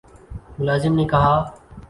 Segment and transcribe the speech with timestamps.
[0.59, 1.35] ملازم نے کہا